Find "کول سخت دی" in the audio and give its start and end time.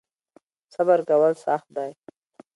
1.07-1.91